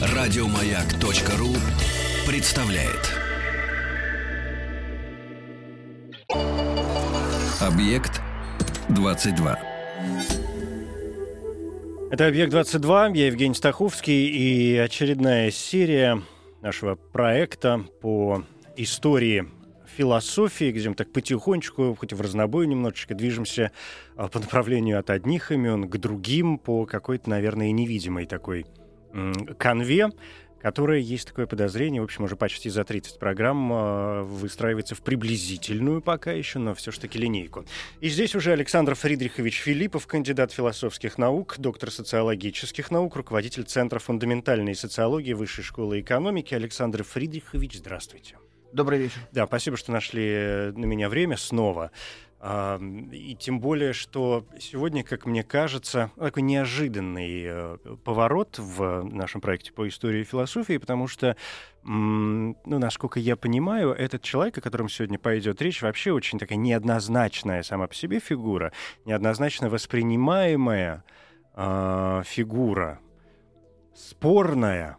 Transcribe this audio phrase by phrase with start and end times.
[0.00, 1.48] Радиомаяк.ру
[2.26, 3.14] представляет.
[7.60, 8.20] Объект
[8.88, 9.58] 22.
[12.10, 16.22] Это «Объект-22», я Евгений Стаховский, и очередная серия
[16.62, 18.44] нашего проекта по
[18.76, 19.46] истории
[19.98, 23.72] философии, где мы так потихонечку, хоть в разнобой немножечко, движемся
[24.14, 28.64] а, по направлению от одних имен к другим по какой-то, наверное, невидимой такой
[29.58, 30.10] конве,
[30.60, 36.00] которая, есть такое подозрение, в общем, уже почти за 30 программ э, выстраивается в приблизительную
[36.00, 37.64] пока еще, но все ж таки линейку.
[38.00, 44.74] И здесь уже Александр Фридрихович Филиппов, кандидат философских наук, доктор социологических наук, руководитель Центра фундаментальной
[44.74, 46.54] социологии Высшей школы экономики.
[46.54, 48.36] Александр Фридрихович, здравствуйте.
[48.72, 49.18] Добрый вечер.
[49.32, 51.90] Да, спасибо, что нашли на меня время снова.
[52.40, 59.72] И тем более, что сегодня, как мне кажется, такой неожиданный э, поворот в нашем проекте
[59.72, 61.36] по истории и философии, потому что,
[61.82, 67.64] ну, насколько я понимаю, этот человек, о котором сегодня пойдет речь, вообще очень такая неоднозначная
[67.64, 68.72] сама по себе фигура,
[69.04, 71.02] неоднозначно воспринимаемая
[71.56, 73.00] э, фигура,
[73.96, 74.96] спорная,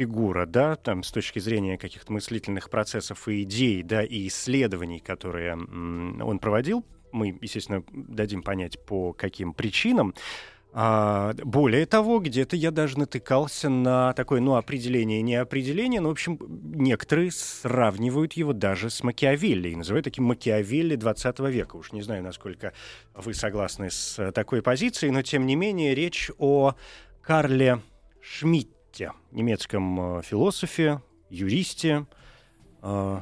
[0.00, 5.54] фигура, да, там с точки зрения каких-то мыслительных процессов и идей, да, и исследований, которые
[5.54, 10.14] он проводил, мы, естественно, дадим понять, по каким причинам.
[10.72, 16.12] А, более того, где-то я даже натыкался на такое, ну, определение, не определение, но, в
[16.12, 21.76] общем, некоторые сравнивают его даже с Макиавелли и называют таким Макиавелли 20 века.
[21.76, 22.72] Уж не знаю, насколько
[23.14, 26.74] вы согласны с такой позицией, но, тем не менее, речь о
[27.20, 27.82] Карле
[28.22, 32.06] Шмидте, Гетте, немецком э, философе, юристе,
[32.82, 33.20] э,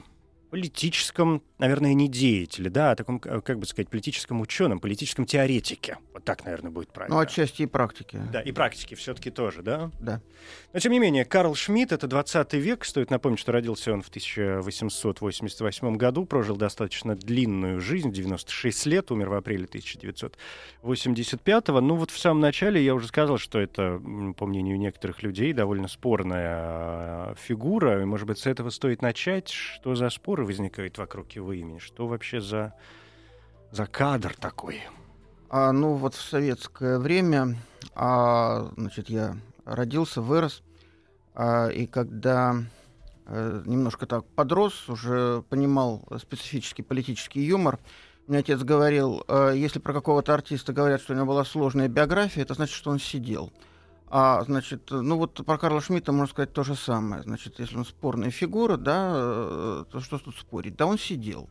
[0.50, 5.98] политическом, наверное, не деятеле, да, а таком, как бы сказать, политическом ученом, политическом теоретике.
[6.12, 7.16] Вот так, наверное, будет правильно.
[7.16, 8.20] Ну, отчасти и практики.
[8.32, 9.90] Да, и практики все-таки тоже, да?
[10.00, 10.20] Да.
[10.72, 12.84] Но, тем не менее, Карл Шмидт— это 20 век.
[12.84, 19.30] Стоит напомнить, что родился он в 1888 году, прожил достаточно длинную жизнь, 96 лет, умер
[19.30, 21.80] в апреле 1985 -го.
[21.80, 24.00] Ну, вот в самом начале я уже сказал, что это,
[24.36, 28.02] по мнению некоторых людей, довольно спорная а, фигура.
[28.02, 29.50] И, может быть, с этого стоит начать.
[29.50, 31.78] Что за споры возникают вокруг его имени?
[31.78, 32.74] Что вообще за,
[33.70, 34.82] за кадр такой?
[35.50, 37.56] А, ну, вот в советское время,
[37.94, 40.62] а, значит, я родился, вырос,
[41.34, 42.56] а, и когда
[43.26, 47.78] а, немножко так подрос, уже понимал специфический политический юмор,
[48.26, 52.42] мне отец говорил, а, если про какого-то артиста говорят, что у него была сложная биография,
[52.42, 53.52] это значит, что он сидел.
[54.10, 57.22] А, значит, ну вот про Карла Шмидта можно сказать то же самое.
[57.22, 60.76] Значит, если он спорная фигура, да, э, то что тут спорить?
[60.76, 61.48] Да, он сидел.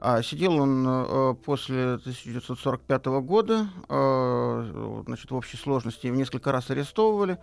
[0.00, 6.70] А сидел он э, после 1945 года, э, значит, в общей сложности его несколько раз
[6.70, 7.38] арестовывали.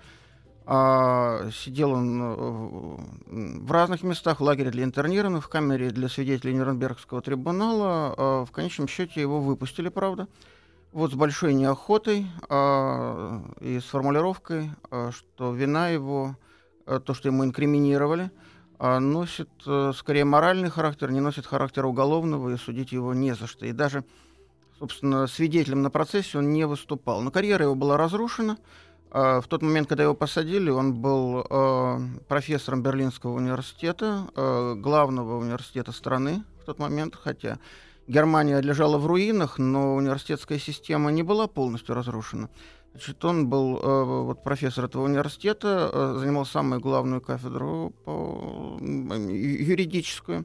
[0.67, 2.21] А, сидел он
[3.65, 8.13] в разных местах, в лагере для интернированных, в камере для свидетелей Нюрнбергского трибунала.
[8.15, 10.27] А, в конечном счете его выпустили, правда.
[10.91, 16.35] Вот с большой неохотой а, и с формулировкой, а, что вина его,
[16.85, 18.31] а, то, что ему инкриминировали–
[18.83, 23.45] а, носит э, скорее моральный характер, не носит характера уголовного, и судить его не за
[23.45, 23.67] что.
[23.67, 24.03] И даже,
[24.79, 27.21] собственно, свидетелем на процессе он не выступал.
[27.21, 28.57] Но карьера его была разрушена.
[29.11, 35.37] А, в тот момент, когда его посадили, он был э, профессором Берлинского университета, э, главного
[35.37, 37.59] университета страны в тот момент, хотя
[38.11, 42.49] Германия лежала в руинах, но университетская система не была полностью разрушена.
[42.91, 50.43] Значит, он был э, вот, профессор этого университета, э, занимал самую главную кафедру по, юридическую.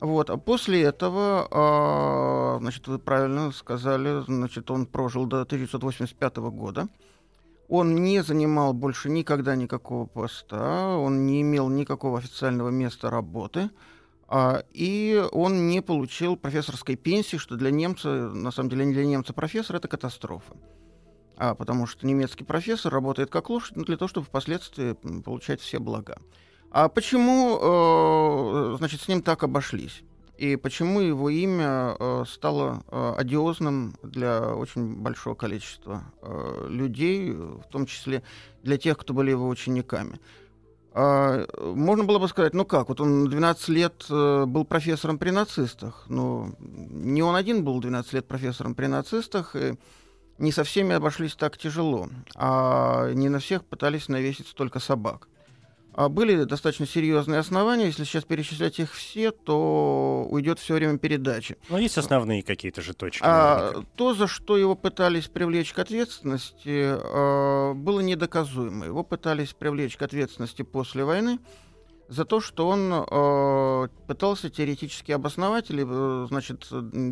[0.00, 0.30] Вот.
[0.30, 6.88] А после этого, э, значит, вы правильно сказали, значит, он прожил до 1985 года.
[7.68, 13.68] Он не занимал больше никогда никакого поста, он не имел никакого официального места работы,
[14.72, 19.32] и он не получил профессорской пенсии, что для немца, на самом деле не для немца
[19.32, 20.54] профессор, это катастрофа
[21.38, 25.78] а, потому что немецкий профессор работает как лошадь ну, для того, чтобы впоследствии получать все
[25.78, 26.18] блага.
[26.70, 30.02] А почему, э, значит, с ним так обошлись?
[30.36, 36.02] И почему его имя э, стало э, одиозным для очень большого количества
[36.68, 38.22] людей, в том числе
[38.62, 40.20] для тех, кто были его учениками?
[40.92, 45.30] А, можно было бы сказать, ну как, вот он 12 лет э, был профессором при
[45.30, 49.76] нацистах, но не он один был 12 лет профессором при нацистах, и
[50.38, 55.28] не со всеми обошлись так тяжело, а не на всех пытались навесить столько собак.
[55.98, 57.86] А, были достаточно серьезные основания.
[57.86, 61.56] Если сейчас перечислять их все, то уйдет все время передачи.
[61.68, 63.20] Но есть основные какие-то же точки.
[63.26, 68.86] А, то, за что его пытались привлечь к ответственности, а, было недоказуемо.
[68.86, 71.40] Его пытались привлечь к ответственности после войны
[72.08, 76.66] за то, что он э, пытался теоретически обосновать или, э, значит,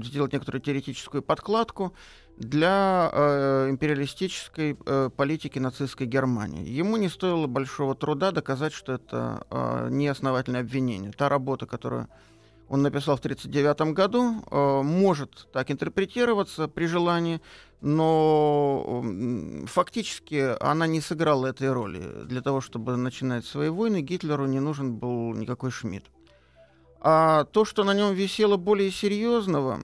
[0.05, 1.93] сделать некоторую теоретическую подкладку
[2.39, 6.69] для э, империалистической э, политики нацистской Германии.
[6.69, 11.13] Ему не стоило большого труда доказать, что это э, неосновательное обвинение.
[11.13, 12.09] Та работа, которую
[12.69, 17.41] он написал в 1939 году, э, может так интерпретироваться при желании,
[17.81, 19.05] но
[19.67, 22.25] фактически она не сыграла этой роли.
[22.25, 26.07] Для того, чтобы начинать свои войны, Гитлеру не нужен был никакой Шмидт.
[27.01, 29.81] А то, что на нем висело более серьезного,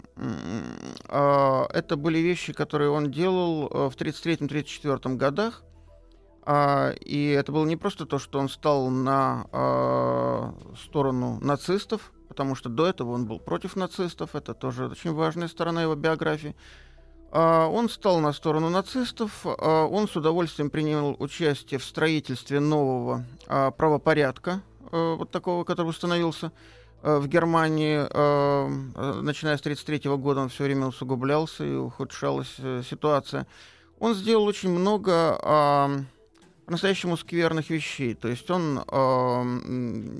[1.08, 5.62] а, это были вещи, которые он делал э, в 1933-1934 годах.
[6.44, 12.55] А, и это было не просто то, что он стал на а, сторону нацистов, потому
[12.55, 16.56] что до этого он был против нацистов, это тоже очень важная сторона его биографии.
[17.31, 25.14] Он стал на сторону нацистов, он с удовольствием принял участие в строительстве нового правопорядка, э,
[25.17, 26.52] вот такого, который установился
[27.02, 28.69] Э, в Германии, э,
[29.23, 32.55] начиная с 1933 года, он все время усугублялся и ухудшалась
[32.88, 33.46] ситуация.
[33.99, 36.06] Он сделал очень много
[36.64, 38.14] по-настоящему скверных вещей.
[38.14, 38.82] То есть он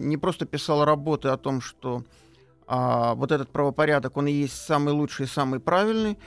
[0.01, 2.05] не просто писал работы о том, что
[2.67, 6.19] вот этот правопорядок, он и есть самый лучший самый правильный,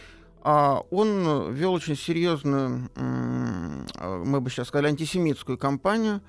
[0.42, 6.22] а он вел очень серьезную, мы бы сейчас сказали, антисемитскую кампанию,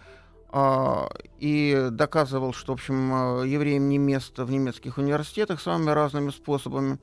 [0.58, 6.30] а, и доказывал, что, в общем, а, евреям не место в немецких университетах самыми разными
[6.30, 6.98] способами.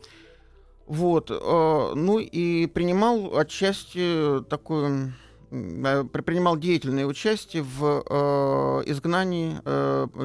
[0.88, 1.30] Вот.
[1.30, 5.14] А, ну и принимал отчасти такое
[5.54, 9.52] принимал деятельное участие в изгнании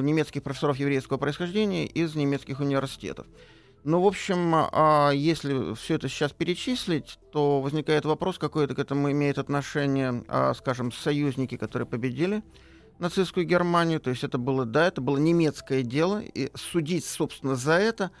[0.01, 3.27] немецких профессоров еврейского происхождения из немецких университетов.
[3.83, 4.55] Ну, в общем,
[5.15, 10.23] если все это сейчас перечислить, то возникает вопрос, какое это к этому имеет отношение,
[10.55, 12.43] скажем, союзники, которые победили
[12.99, 17.73] нацистскую Германию, то есть это было, да, это было немецкое дело, и судить, собственно, за
[17.73, 18.11] это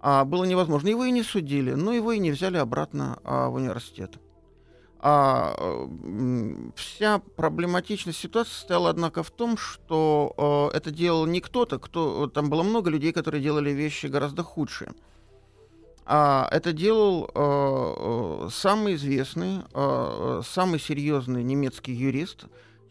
[0.00, 0.88] а, было невозможно.
[0.88, 4.18] Его и не судили, но его и не взяли обратно а, в университет.
[5.08, 5.54] А,
[6.74, 12.50] вся проблематичность ситуации состояла, однако, в том, что а, это делал не кто-то, кто, там
[12.50, 14.94] было много людей, которые делали вещи гораздо худшие.
[16.06, 22.46] А это делал э, самый известный, э, самый серьезный немецкий юрист,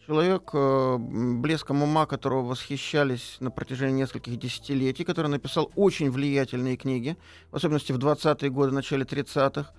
[0.06, 7.16] Человек, э, блеском ума которого восхищались на протяжении нескольких десятилетий, который написал очень влиятельные книги,
[7.50, 9.74] в особенности в 20-е годы, начале 30-х, а,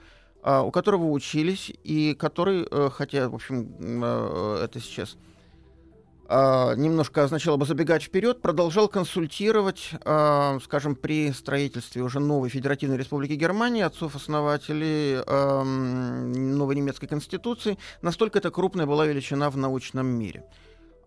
[0.47, 3.69] у которого учились, и который, э, хотя, в общем,
[4.03, 5.17] э, это сейчас
[6.29, 12.97] а, немножко означало бы забегать вперед, продолжал консультировать, а, скажем, при строительстве уже новой Федеративной
[12.97, 17.77] Республики Германии, отцов-основателей новой немецкой конституции.
[18.01, 20.43] Настолько это крупная была величина в научном мире.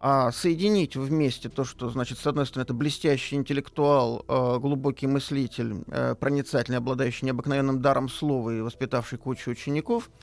[0.03, 5.85] А соединить вместе то, что, значит, с одной стороны, это блестящий интеллектуал, э, глубокий мыслитель,
[5.89, 10.11] э, проницательный, обладающий необыкновенным даром слова и воспитавший кучу учеников–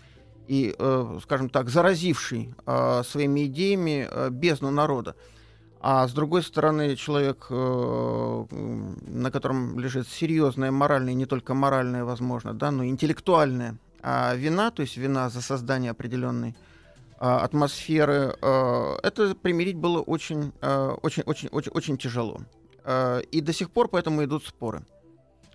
[0.47, 5.15] и, э, скажем так, заразивший э, своими идеями э, бездну народа.
[5.79, 12.53] А с другой стороны, человек, э, на котором лежит серьезная моральная, не только моральная, возможно,
[12.53, 16.55] да, но и интеллектуальная э, вина, то есть вина за создание определенной
[17.19, 22.39] атмосферы, э, это примирить было очень, э, очень, очень, очень, очень тяжело.
[23.31, 24.85] И до сих пор поэтому идут споры.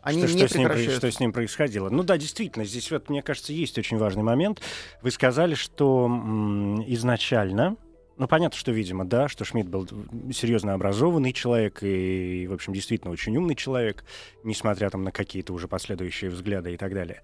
[0.02, 1.88] Они что, не что, с ним, что с ним происходило?
[1.88, 4.60] Ну да, действительно, здесь вот, мне кажется, есть очень важный момент.
[5.00, 7.76] Вы сказали, что м- изначально,
[8.16, 9.88] ну, понятно, что, видимо, да, что Шмидт был
[10.32, 14.04] серьезно образованный человек и, в общем, действительно очень умный человек,
[14.42, 17.22] несмотря там на какие-то уже последующие взгляды и так далее.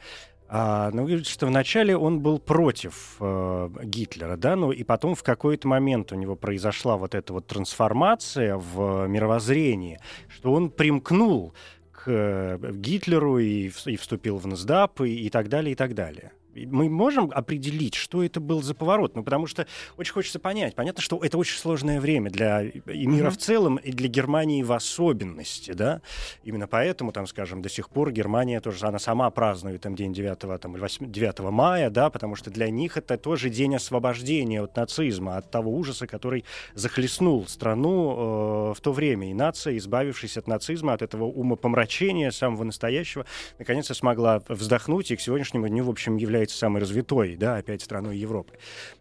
[0.50, 5.68] А, ну, что вначале он был против э, Гитлера, да, ну и потом в какой-то
[5.68, 11.52] момент у него произошла вот эта вот трансформация в мировоззрении, что он примкнул
[11.92, 16.32] к э, Гитлеру и, и вступил в НСДАП и, и так далее, и так далее
[16.66, 19.16] мы можем определить, что это был за поворот?
[19.16, 20.74] Ну, потому что очень хочется понять.
[20.74, 23.30] Понятно, что это очень сложное время для и мира mm-hmm.
[23.30, 26.00] в целом, и для Германии в особенности, да?
[26.44, 30.60] Именно поэтому, там, скажем, до сих пор Германия тоже, она сама празднует там день 9,
[30.60, 35.36] там, 8, 9 мая, да, потому что для них это тоже день освобождения от нацизма,
[35.36, 39.30] от того ужаса, который захлестнул страну э, в то время.
[39.30, 43.26] И нация, избавившись от нацизма, от этого умопомрачения самого настоящего,
[43.58, 47.82] наконец-то смогла вздохнуть и к сегодняшнему дню, в общем, является является самой развитой, да, опять
[47.82, 48.54] страной Европы.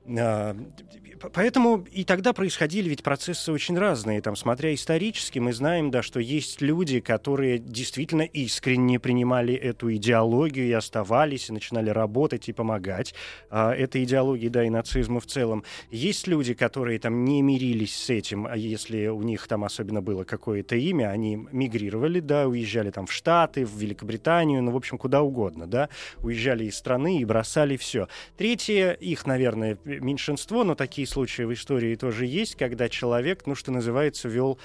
[0.07, 0.55] А,
[1.33, 4.21] поэтому и тогда происходили ведь процессы очень разные.
[4.21, 10.67] Там, смотря исторически, мы знаем, да, что есть люди, которые действительно искренне принимали эту идеологию
[10.67, 13.13] и оставались, и начинали работать и помогать
[13.49, 15.63] а, этой идеологии, да, и нацизму в целом.
[15.91, 20.23] Есть люди, которые там не мирились с этим, а если у них там особенно было
[20.23, 25.21] какое-то имя, они мигрировали, да, уезжали там в Штаты, в Великобританию, ну, в общем, куда
[25.21, 25.89] угодно, да,
[26.19, 28.07] уезжали из страны и бросали все.
[28.35, 33.71] Третье, их, наверное, меньшинство, но такие случаи в истории тоже есть, когда человек, ну, что
[33.71, 34.57] называется, вел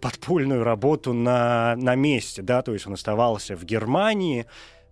[0.00, 4.46] подпольную работу на, на месте, да, то есть он оставался в Германии,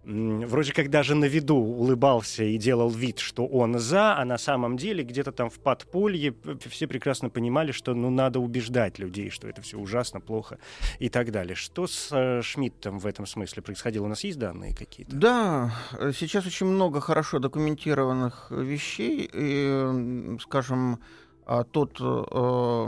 [0.05, 4.77] вроде как даже на виду улыбался и делал вид, что он за, а на самом
[4.77, 6.35] деле где-то там в подполье
[6.69, 10.59] все прекрасно понимали, что ну надо убеждать людей, что это все ужасно, плохо
[10.99, 11.55] и так далее.
[11.55, 14.07] Что с э, Шмидтом в этом смысле происходило?
[14.07, 15.15] У нас есть данные какие-то?
[15.15, 21.01] Да, э, сейчас очень много хорошо документированных вещей, и, скажем,
[21.47, 22.87] а, тот э,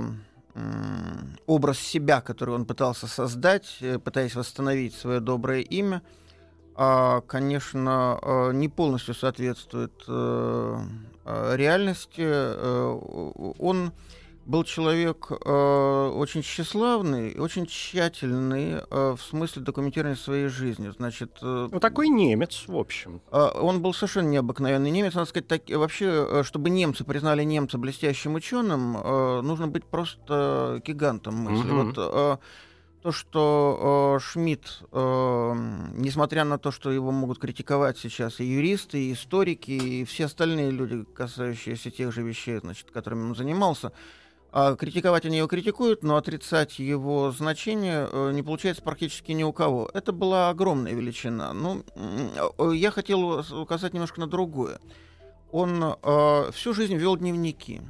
[1.47, 6.03] образ себя, который он пытался создать, э, пытаясь восстановить свое доброе имя,
[6.75, 10.79] конечно, э, не полностью соответствует э,
[11.55, 12.23] реальности.
[13.61, 13.93] Он
[14.45, 20.91] был человек э, очень тщеславный, очень тщательный э, в смысле документирования своей жизни.
[20.97, 23.21] Значит, э, ну, такой немец, в общем.
[23.31, 25.15] Э, он был совершенно необыкновенный немец.
[25.15, 30.83] Надо сказать, так, вообще, э, чтобы немцы признали немца блестящим ученым, э, нужно быть просто
[30.85, 31.71] гигантом мысли.
[31.71, 31.83] Угу.
[31.83, 32.37] Вот, э,
[33.03, 35.53] то, что э, Шмидт, э,
[35.95, 40.71] несмотря на то, что его могут критиковать сейчас и юристы, и историки, и все остальные
[40.71, 43.93] люди, касающиеся тех же вещей, значит, которыми он занимался,
[44.53, 49.53] а критиковать они его критикуют, но отрицать его значение э, не получается практически ни у
[49.53, 49.91] кого.
[49.93, 51.53] Это была огромная величина.
[51.53, 51.85] Ну,
[52.73, 54.79] я хотел указать немножко на другое.
[55.51, 57.83] Он э, всю жизнь вел дневники.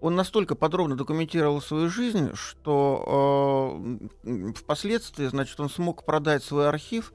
[0.00, 3.80] Он настолько подробно документировал свою жизнь, что
[4.24, 7.12] э, впоследствии, значит, он смог продать свой архив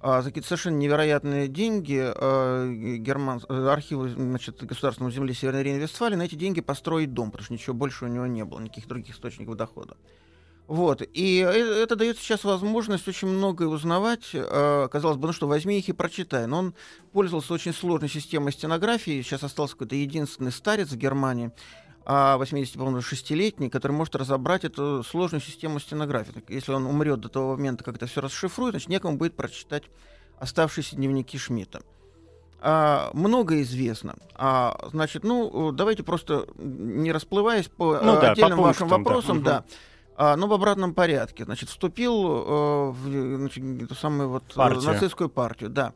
[0.00, 3.40] а, за какие-то совершенно невероятные деньги а, герман...
[3.48, 7.74] Э, архивы значит, Государственного земли Северной Рейн-Вестфалии на эти деньги построить дом, потому что ничего
[7.74, 9.96] больше у него не было, никаких других источников дохода.
[10.66, 11.02] Вот.
[11.12, 14.30] И э, это дает сейчас возможность очень многое узнавать.
[14.34, 16.46] А, казалось бы, ну что, возьми их и прочитай.
[16.46, 16.74] Но он
[17.12, 19.22] пользовался очень сложной системой стенографии.
[19.22, 21.52] Сейчас остался какой-то единственный старец в Германии,
[22.06, 26.44] 86-летний, который может разобрать эту сложную систему стенографии.
[26.48, 29.84] Если он умрет до того момента, как это все расшифрует, значит, некому будет прочитать
[30.38, 31.82] оставшиеся дневники Шмидта.
[32.60, 34.16] А, много известно.
[34.34, 39.42] А, значит, ну, давайте просто не расплываясь по ну, да, отдельным по пунктам, вашим вопросам,
[39.42, 39.50] да.
[39.50, 39.64] да.
[40.16, 41.44] А, ну, в обратном порядке.
[41.44, 44.82] Значит, вступил э, в значит, эту самую вот партию.
[44.82, 45.92] нацистскую партию, да.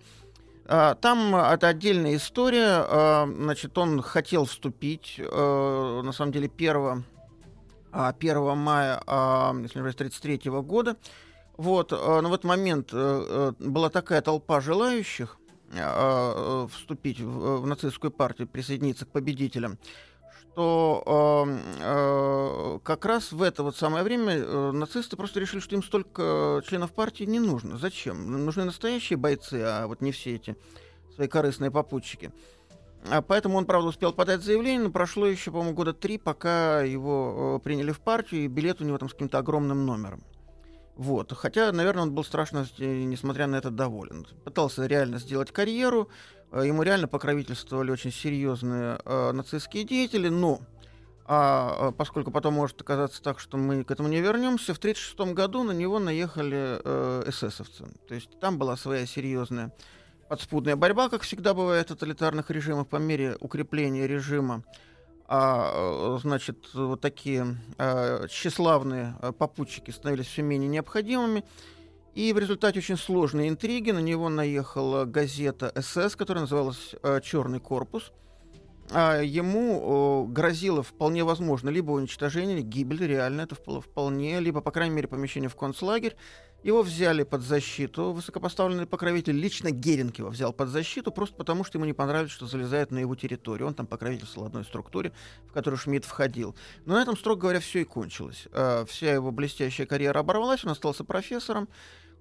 [0.72, 2.84] А, там это отдельная история.
[2.86, 7.04] А, значит, он хотел вступить, э, на самом деле, 1,
[7.90, 9.02] 1 мая,
[9.62, 10.96] если не 1933 года.
[11.56, 15.36] Вот, но в этот момент э, э, была такая толпа желающих
[16.72, 19.78] вступить в нацистскую партию, присоединиться к победителям,
[20.52, 25.74] что э, э, как раз в это вот самое время э, нацисты просто решили, что
[25.74, 27.78] им столько членов партии не нужно.
[27.78, 28.44] Зачем?
[28.44, 30.56] Нужны настоящие бойцы, а вот не все эти
[31.14, 32.32] свои корыстные попутчики.
[33.10, 37.56] А поэтому он, правда, успел подать заявление, но прошло еще, по-моему, года три, пока его
[37.56, 40.22] э, приняли в партию, и билет у него там с каким-то огромным номером.
[40.96, 41.32] Вот.
[41.32, 44.26] Хотя, наверное, он был страшно, э, несмотря на это, доволен.
[44.44, 46.08] Пытался реально сделать карьеру,
[46.52, 50.60] ему реально покровительствовали очень серьезные э, нацистские деятели, но
[51.32, 55.62] а, поскольку потом может оказаться так, что мы к этому не вернемся, в 1936 году
[55.62, 57.84] на него наехали э, эсэсовцы.
[58.08, 59.72] То есть там была своя серьезная
[60.28, 64.64] подспудная борьба, как всегда бывает в тоталитарных режимах, по мере укрепления режима.
[65.28, 71.44] А, э, значит, вот такие а, тщеславные попутчики становились все менее необходимыми.
[72.14, 77.60] И в результате очень сложной интриги на него наехала газета СС, которая называлась э, «Черный
[77.60, 78.12] корпус».
[78.92, 85.08] А ему грозило вполне возможно либо уничтожение, гибель, реально это вполне, либо, по крайней мере,
[85.08, 86.16] помещение в концлагерь.
[86.62, 91.78] Его взяли под защиту, высокопоставленный покровитель, лично Геринг его взял под защиту, просто потому что
[91.78, 93.68] ему не понравилось, что залезает на его территорию.
[93.68, 95.12] Он там покровительствовал одной структуре,
[95.48, 96.54] в которую Шмидт входил.
[96.84, 98.46] Но на этом, строго говоря, все и кончилось.
[98.52, 101.66] А, вся его блестящая карьера оборвалась, он остался профессором,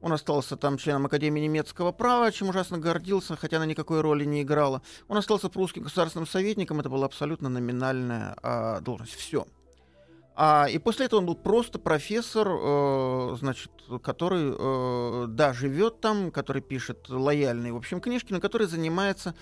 [0.02, 4.42] он остался там членом Академии немецкого права, чем ужасно гордился, хотя она никакой роли не
[4.42, 4.82] играла.
[5.08, 9.14] Он остался прусским государственным советником, это была абсолютно номинальная а, должность.
[9.14, 9.46] Все.
[10.42, 16.32] А, и после этого он был просто профессор, э, значит, который, э, да, живет там,
[16.32, 19.36] который пишет лояльные, в общем, книжки, но который занимается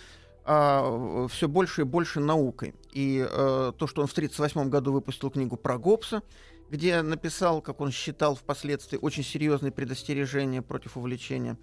[0.43, 2.73] а, все больше и больше наукой.
[2.93, 6.23] И а, то, что он в 1938 году выпустил книгу про Гоббса,
[6.69, 11.57] где написал, как он считал впоследствии, очень серьезные предостережения против увлечения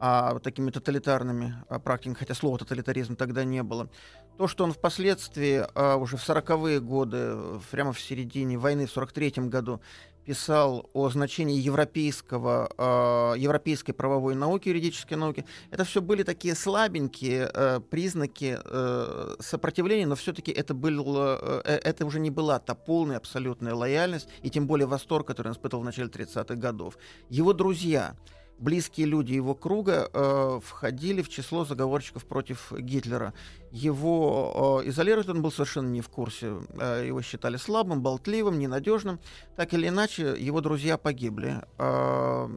[0.00, 3.90] а, такими тоталитарными а, практиками, хотя слова тоталитаризм тогда не было.
[4.36, 9.50] То, что он впоследствии, а, уже в 40-е годы, прямо в середине войны, в 43-м
[9.50, 9.80] году,
[10.28, 15.46] писал о значении европейского, э, европейской правовой науки, юридической науки.
[15.70, 22.04] Это все были такие слабенькие э, признаки э, сопротивления, но все-таки это, был, э, это
[22.04, 25.86] уже не была та полная абсолютная лояльность, и тем более восторг, который он испытывал в
[25.86, 26.98] начале 30-х годов.
[27.30, 28.14] Его друзья,
[28.58, 33.32] близкие люди его круга э, входили в число заговорщиков против Гитлера.
[33.70, 36.58] Его э, изолировать он был совершенно не в курсе.
[36.80, 39.20] Э, его считали слабым, болтливым, ненадежным.
[39.56, 41.62] Так или иначе, его друзья погибли.
[41.78, 42.48] Э,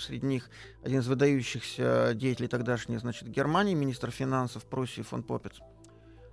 [0.00, 0.50] среди них
[0.82, 5.60] один из выдающихся деятелей тогдашней значит, Германии, министр финансов Пруссии фон Попец.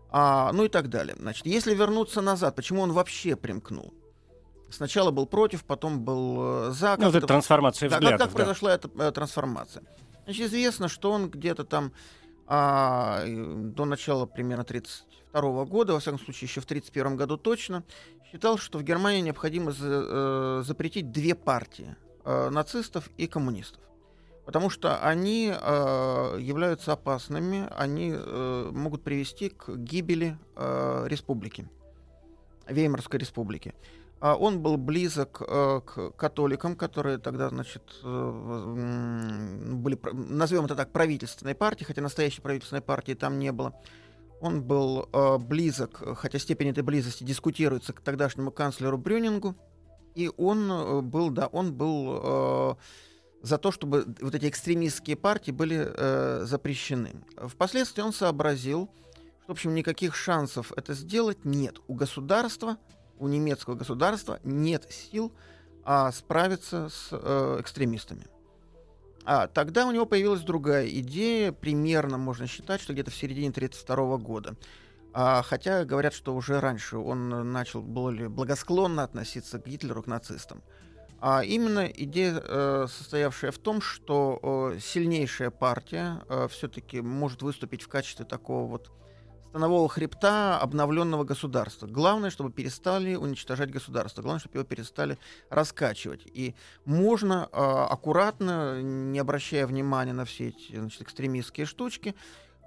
[0.10, 1.16] А, ну и так далее.
[1.20, 3.94] Значит, если вернуться назад, почему он вообще примкнул?
[4.70, 6.98] Сначала был против, потом был э, за.
[6.98, 8.20] Ну, вот эта трансформация да, взглядов.
[8.20, 8.44] Как, как да.
[8.44, 9.84] произошла эта э, трансформация?
[10.26, 11.94] Значит, известно, что он где-то там
[12.48, 17.84] а, до начала примерно 1932 года, во всяком случае еще в 1931 году точно,
[18.32, 23.82] считал, что в Германии необходимо за, э, запретить две партии э, нацистов и коммунистов.
[24.46, 31.70] Потому что они э, являются опасными, они э, могут привести к гибели э, республики,
[32.66, 33.76] Веймарской республики.
[34.20, 40.92] А он был близок э, к католикам, которые тогда, значит, э, были, назовем это так,
[40.92, 43.80] правительственной партии, хотя настоящей правительственной партии там не было.
[44.42, 49.56] Он был э, близок, хотя степень этой близости дискутируется к тогдашнему канцлеру Брюнингу,
[50.16, 52.76] и он был, да, он был
[53.44, 57.22] за то, чтобы вот эти экстремистские партии были запрещены.
[57.38, 58.90] Впоследствии он сообразил,
[59.44, 61.76] что, в общем, никаких шансов это сделать нет.
[61.88, 62.78] У государства
[63.20, 65.32] у немецкого государства нет сил
[65.84, 68.26] а, справиться с э, экстремистами.
[69.26, 74.18] А тогда у него появилась другая идея, примерно можно считать, что где-то в середине 1932
[74.18, 74.56] года.
[75.14, 80.62] А, хотя говорят, что уже раньше он начал более благосклонно относиться к Гитлеру, к нацистам.
[81.20, 87.82] А именно идея, э, состоявшая в том, что э, сильнейшая партия э, все-таки может выступить
[87.82, 88.92] в качестве такого вот
[89.50, 91.88] станового хребта обновленного государства.
[91.88, 94.22] Главное, чтобы перестали уничтожать государство.
[94.22, 95.18] Главное, чтобы его перестали
[95.50, 96.22] раскачивать.
[96.26, 96.56] И
[96.86, 102.16] можно э, аккуратно, не обращая внимания на все эти значит, экстремистские штучки,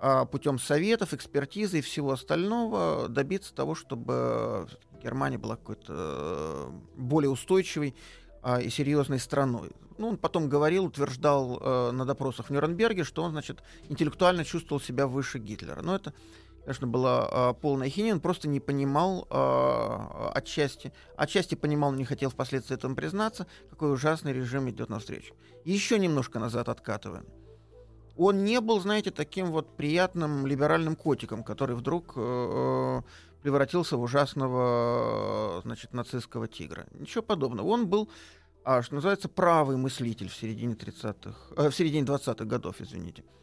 [0.00, 4.68] э, путем советов, экспертизы и всего остального добиться того, чтобы
[5.02, 7.94] Германия была какой-то э, более устойчивой
[8.42, 9.70] э, и серьезной страной.
[9.98, 14.80] Ну, он потом говорил, утверждал э, на допросах в Нюрнберге, что он, значит, интеллектуально чувствовал
[14.80, 15.82] себя выше Гитлера.
[15.82, 16.14] Но это
[16.64, 22.04] конечно, была э, полная хинин, он просто не понимал э, отчасти, отчасти понимал, но не
[22.04, 25.34] хотел впоследствии этому признаться, какой ужасный режим идет навстречу.
[25.64, 27.26] Еще немножко назад откатываем.
[28.16, 33.02] Он не был, знаете, таким вот приятным либеральным котиком, который вдруг э,
[33.42, 36.86] превратился в ужасного, значит, нацистского тигра.
[36.92, 37.66] Ничего подобного.
[37.66, 38.10] Он был,
[38.64, 43.24] а, что называется, правый мыслитель в середине 30-х, э, в середине 20-х годов, извините.
[43.24, 43.39] А,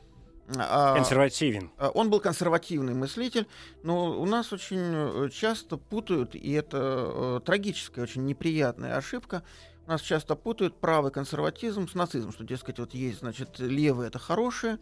[0.96, 1.72] Консервативен.
[1.78, 3.48] А, он был консервативный мыслитель,
[3.84, 9.44] но у нас очень э, часто путают, и это э, трагическая, очень неприятная ошибка,
[9.86, 14.20] у нас часто путают правый консерватизм с нацизмом, что, дескать, вот есть, значит, левые— это
[14.20, 14.80] хорошие,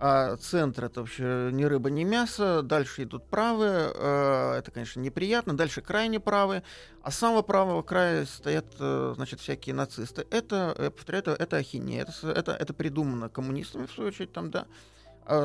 [0.00, 5.56] а центр— это вообще ни рыба, ни мясо, дальше идут правые, э, это, конечно, неприятно,
[5.56, 6.64] дальше крайне правые,
[7.02, 10.26] а с самого правого края стоят, значит, всякие нацисты.
[10.30, 14.50] Это, я повторяю, это, это ахинея, это, это, это придумано коммунистами, в свою очередь, там,
[14.50, 14.66] да,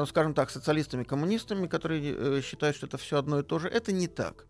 [0.07, 3.69] скажем так, социалистами, коммунистами, которые э, считают, что это все одно и то же.
[3.69, 4.45] Это не так.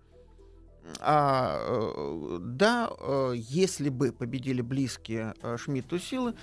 [0.99, 2.89] А, э, да,
[3.35, 6.33] если бы победили близкие Шмидту силы,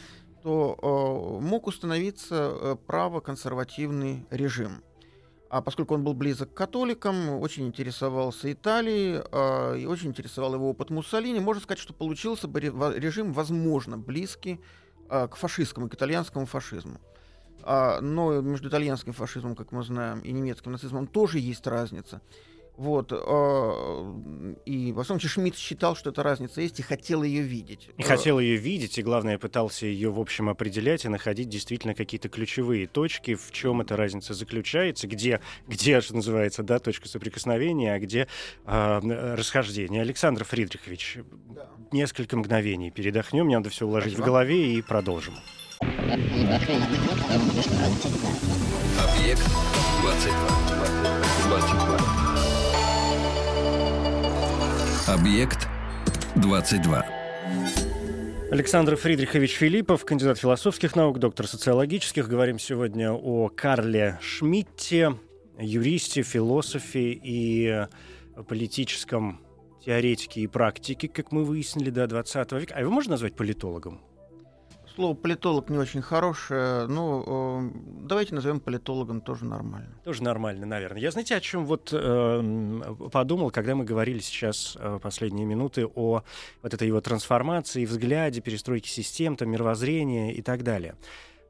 [0.43, 4.85] то мог установиться право-консервативный режим.
[5.51, 9.17] А поскольку он был близок к католикам, очень интересовался Италией,
[9.81, 14.61] и очень интересовал его опыт Муссолини, можно сказать, что получился бы режим, возможно, близкий
[15.09, 17.01] к фашистскому, к итальянскому фашизму.
[17.69, 22.23] А, но между итальянским фашизмом, как мы знаем, и немецким нацизмом тоже есть разница.
[22.77, 27.43] Вот, э, и, во всяком случае, Шмидт считал, что эта разница есть, и хотел ее
[27.43, 27.89] видеть.
[27.97, 32.29] И хотел ее видеть, и, главное, пытался ее, в общем, определять и находить действительно какие-то
[32.29, 37.99] ключевые точки, в чем эта разница заключается, где, где что называется, да, точка соприкосновения, а
[37.99, 38.29] где
[38.67, 40.03] э, расхождение.
[40.03, 41.71] Александр Фридрихович, да.
[41.91, 44.23] несколько мгновений передохнем, мне надо все уложить Спасибо.
[44.23, 45.35] в голове и продолжим.
[45.81, 45.93] Объект
[50.03, 50.47] 22.
[51.49, 51.99] 22.
[55.07, 55.69] Объект
[56.37, 57.07] 22.
[58.51, 62.27] Александр Фридрихович Филиппов, кандидат философских наук, доктор социологических.
[62.27, 65.19] Говорим сегодня о Карле Шмидте,
[65.59, 67.87] юристе, философе и
[68.49, 69.41] политическом
[69.85, 72.75] теоретике и практике, как мы выяснили, до 20 века.
[72.75, 74.01] А его можно назвать политологом?
[74.97, 76.87] Слово политолог не очень хорошее.
[76.87, 79.95] Ну, э, давайте назовем политологом тоже нормально.
[80.05, 81.03] Тоже нормально, наверное.
[81.03, 82.83] Я знаете, о чем вот э,
[83.13, 86.23] подумал, когда мы говорили сейчас э, последние минуты о
[86.63, 90.95] вот этой его трансформации, взгляде, перестройке систем, там, мировоззрения и так далее.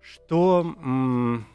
[0.00, 1.46] Что м-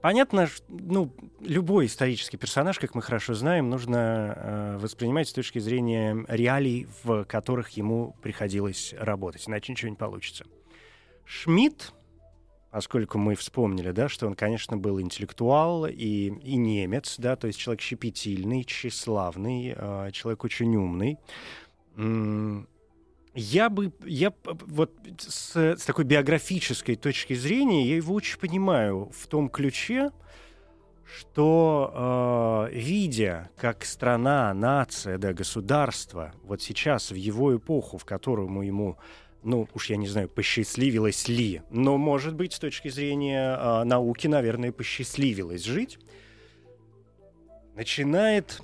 [0.00, 6.24] понятно, ну, любой исторический персонаж, как мы хорошо знаем, нужно э, воспринимать с точки зрения
[6.28, 10.46] реалий, в которых ему приходилось работать, иначе ничего не получится.
[11.24, 11.92] Шмидт,
[12.70, 17.58] поскольку мы вспомнили, да, что он, конечно, был интеллектуал и, и немец, да, то есть
[17.58, 21.18] человек щепетильный, тщеславный, э, человек очень умный.
[23.36, 29.26] Я бы, я вот с, с такой биографической точки зрения, я его очень понимаю в
[29.26, 30.10] том ключе,
[31.04, 38.48] что э, видя, как страна, нация, да, государство, вот сейчас в его эпоху, в которую
[38.62, 38.98] ему
[39.44, 44.26] ну уж я не знаю, посчастливилось ли, но, может быть, с точки зрения э, науки,
[44.26, 45.98] наверное, посчастливилось жить,
[47.76, 48.62] начинает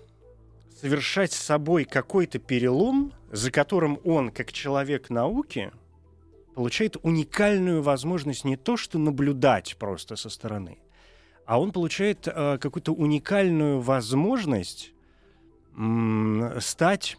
[0.80, 5.70] совершать с собой какой-то перелом, за которым он, как человек науки,
[6.54, 10.78] получает уникальную возможность не то, что наблюдать просто со стороны,
[11.44, 14.94] а он получает э, какую-то уникальную возможность
[16.58, 17.16] стать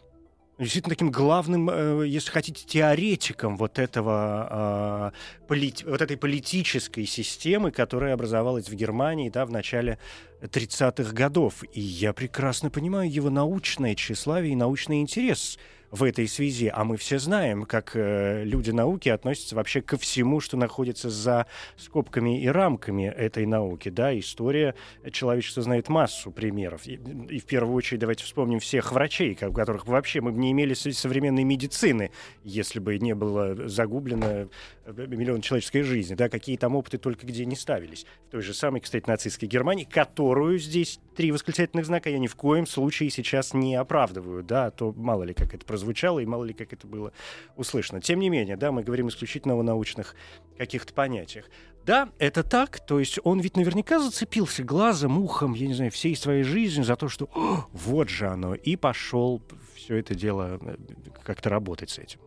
[0.64, 7.70] действительно таким главным, э, если хотите, теоретиком вот этого э, полит, вот этой политической системы,
[7.70, 9.98] которая образовалась в Германии да, в начале
[10.40, 11.62] 30-х годов.
[11.72, 15.58] И я прекрасно понимаю его научное тщеславие и научный интерес
[15.92, 16.72] в этой связи.
[16.74, 21.46] А мы все знаем, как э, люди науки относятся вообще ко всему, что находится за
[21.76, 23.90] скобками и рамками этой науки.
[23.90, 24.74] Да, история
[25.12, 26.86] человечества знает массу примеров.
[26.86, 26.94] И,
[27.28, 30.72] и в первую очередь давайте вспомним всех врачей, у которых вообще мы бы не имели
[30.72, 32.10] современной медицины,
[32.42, 34.48] если бы не было загублено
[34.86, 36.14] миллион человеческой жизни.
[36.14, 38.06] Да, какие там опыты только где не ставились.
[38.28, 42.36] В той же самой, кстати, нацистской Германии, которую здесь три восклицательных знака я ни в
[42.36, 44.42] коем случае сейчас не оправдываю.
[44.42, 47.12] Да, а то мало ли как это прозвучало, и мало ли как это было
[47.56, 48.00] услышано.
[48.00, 50.14] Тем не менее, да, мы говорим исключительно о научных
[50.56, 51.46] каких-то понятиях.
[51.84, 56.14] Да, это так, то есть он ведь наверняка зацепился глазом, ухом, я не знаю, всей
[56.14, 57.28] своей жизнью за то, что
[57.72, 59.42] вот же оно, и пошел
[59.74, 60.76] все это дело э,
[61.24, 62.20] как-то работать с этим.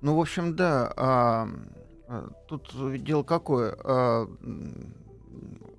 [0.00, 0.92] Ну, в общем, да.
[0.96, 1.48] А,
[2.08, 3.76] а, тут дело какое?
[3.82, 4.28] А,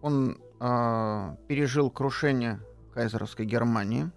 [0.02, 2.60] он а, пережил крушение
[2.94, 4.10] кайзеровской Германии.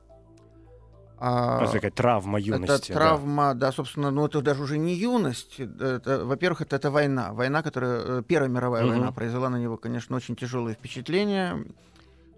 [1.23, 2.93] А, это такая травма юности.
[2.93, 3.67] Это травма, да.
[3.67, 5.61] да, собственно, ну это даже уже не юность.
[5.61, 7.35] Это, во-первых, это, это война.
[7.35, 8.21] Война, которая...
[8.21, 8.93] Э, Первая мировая угу.
[8.93, 11.63] война произвела на него, конечно, очень тяжелые впечатления.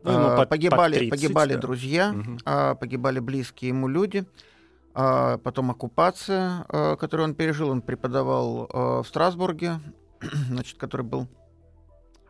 [0.03, 1.61] Ну, под, погибали, под 30, погибали да.
[1.61, 2.77] друзья, угу.
[2.77, 4.27] погибали близкие ему люди.
[4.27, 4.52] А,
[4.95, 7.71] потом оккупация, а, которую он пережил.
[7.71, 8.69] Он преподавал
[9.03, 9.81] в Страсбурге,
[10.49, 11.29] значит, который был,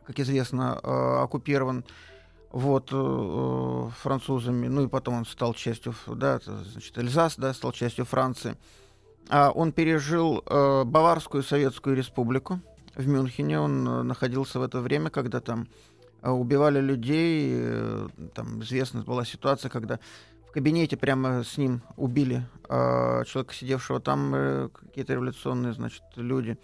[0.06, 0.78] как известно,
[1.22, 1.84] оккупирован
[2.52, 8.04] вот, э, французами, ну и потом он стал частью, да, значит, Эльзас, да, стал частью
[8.04, 8.56] Франции.
[9.30, 12.60] А он пережил э, Баварскую Советскую Республику
[12.94, 15.68] в Мюнхене, он э, находился в это время, когда там
[16.22, 17.60] убивали людей,
[18.32, 19.98] там известна была ситуация, когда
[20.52, 26.58] в кабинете прямо с ним убили э, человека, сидевшего там, э, какие-то революционные, значит, люди.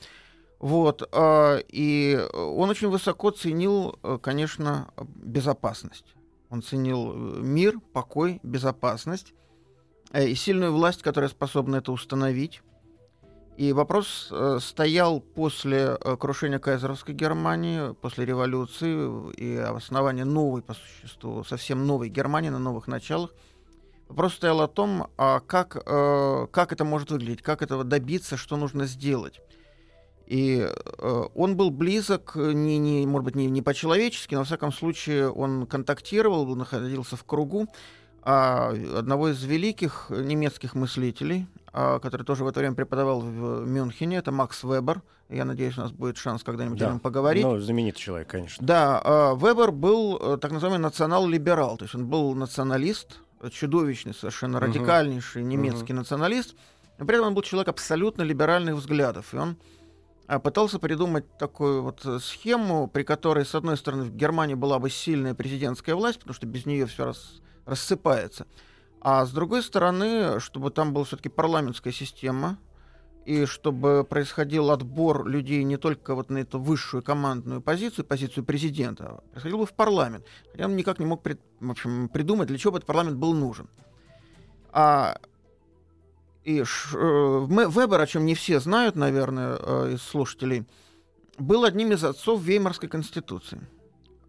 [0.58, 6.04] Вот, а, и он очень высоко ценил, э, конечно, безопасность.
[6.50, 9.32] Он ценил э, мир, покой, безопасность
[10.12, 12.60] э, и сильную власть, которая способна это установить.
[13.56, 21.86] И вопрос стоял после крушения кайзеровской Германии, после революции и основания новой, по существу, совсем
[21.86, 23.32] новой Германии на новых началах.
[24.08, 25.72] Вопрос стоял о том, а как,
[26.50, 29.40] как это может выглядеть, как этого добиться, что нужно сделать.
[30.28, 34.72] И э, он был близок, не, не, может быть, не, не по-человечески, но, во всяком
[34.72, 37.66] случае, он контактировал, находился в кругу
[38.22, 44.18] а, одного из великих немецких мыслителей, а, который тоже в это время преподавал в Мюнхене,
[44.18, 45.00] это Макс Вебер.
[45.30, 46.88] Я надеюсь, у нас будет шанс когда-нибудь да.
[46.88, 47.42] о нем поговорить.
[47.42, 48.66] Ну, знаменитый человек, конечно.
[48.66, 54.60] Да, а, Вебер был э, так называемый национал-либерал, то есть он был националист, чудовищный, совершенно
[54.60, 56.54] радикальнейший немецкий националист,
[56.98, 59.56] но при этом он был человек абсолютно либеральных взглядов, и он
[60.28, 64.78] а пытался придумать такую вот э, схему, при которой, с одной стороны, в Германии была
[64.78, 68.46] бы сильная президентская власть, потому что без нее все рас, рассыпается,
[69.00, 72.58] а с другой стороны, чтобы там была все-таки парламентская система,
[73.28, 79.04] и чтобы происходил отбор людей не только вот на эту высшую командную позицию, позицию президента,
[79.04, 80.24] а происходил бы в парламент.
[80.50, 83.34] Хотя он никак не мог пред, в общем, придумать, для чего бы этот парламент был
[83.34, 83.68] нужен.
[84.72, 85.18] А
[86.42, 90.64] и Ш, э, Вебер, о чем не все знают, наверное, э, из слушателей,
[91.36, 93.60] был одним из отцов Веймарской конституции.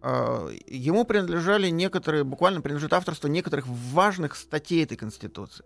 [0.02, 5.64] Э, ему принадлежали некоторые, буквально принадлежит авторство некоторых важных статей этой конституции.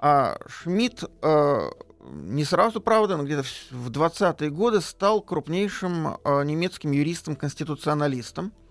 [0.00, 1.70] А Шмидт э,
[2.04, 8.52] не сразу, правда, но где-то в 20-е годы стал крупнейшим э, немецким юристом-конституционалистом–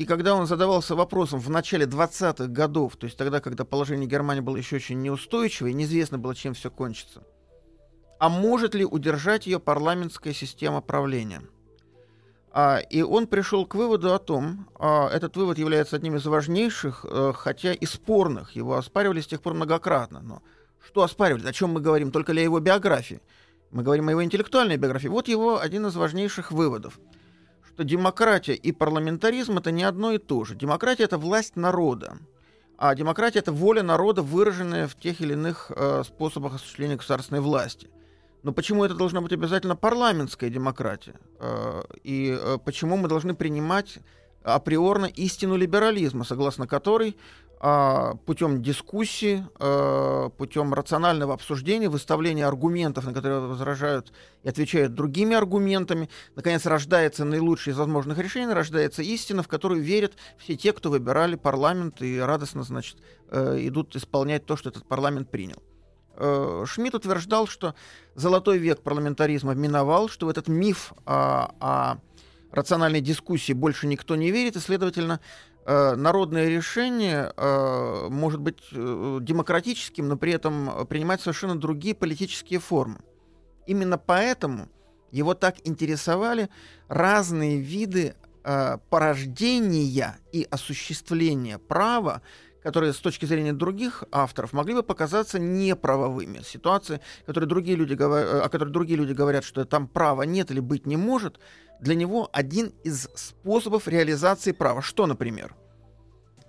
[0.00, 4.40] и когда он задавался вопросом в начале 20-х годов, то есть тогда, когда положение Германии
[4.40, 7.22] было еще очень неустойчивое, неизвестно было, чем все кончится,
[8.18, 11.42] а может ли удержать ее парламентская система правления?
[12.52, 17.04] А, и он пришел к выводу о том, а, этот вывод является одним из важнейших,
[17.04, 20.20] а, хотя и спорных, его оспаривали с тех пор многократно.
[20.20, 20.42] Но
[20.84, 21.46] что оспаривали?
[21.46, 22.10] О чем мы говорим?
[22.10, 23.20] Только ли о его биографии?
[23.70, 25.08] Мы говорим о его интеллектуальной биографии.
[25.08, 26.98] Вот его один из важнейших выводов–
[27.80, 30.54] что демократия и парламентаризм это не одно и то же.
[30.54, 32.18] Демократия это власть народа,
[32.76, 37.88] а демократия это воля народа, выраженная в тех или иных э, способах осуществления государственной власти.
[38.42, 41.14] Но почему это должна быть обязательно парламентская демократия?
[41.38, 44.00] Э, и э, почему мы должны принимать
[44.42, 47.16] априорно истину либерализма, согласно которой
[47.62, 55.36] а, путем дискуссии, а, путем рационального обсуждения, выставления аргументов, на которые возражают и отвечают другими
[55.36, 60.88] аргументами, наконец рождается наилучшее из возможных решений, рождается истина, в которую верят все те, кто
[60.88, 62.96] выбирали парламент и радостно, значит,
[63.28, 65.62] э, идут исполнять то, что этот парламент принял.
[66.16, 67.74] Э, Шмидт утверждал, что
[68.14, 71.98] золотой век парламентаризма миновал, что этот миф о, о
[72.52, 75.20] рациональной дискуссии больше никто не верит, и, следовательно,
[75.66, 82.60] Э, народное решение э, может быть э, демократическим, но при этом принимать совершенно другие политические
[82.60, 82.98] формы.
[83.66, 84.68] Именно поэтому
[85.12, 86.48] его так интересовали
[86.88, 88.14] разные виды
[88.88, 92.22] порождения и осуществления права,
[92.62, 96.42] которые с точки зрения других авторов могли бы показаться неправовыми.
[96.42, 100.86] Ситуации, которые другие люди, о которых другие люди говорят, что там права нет или быть
[100.86, 101.40] не может,
[101.80, 104.82] для него один из способов реализации права.
[104.82, 105.54] Что, например?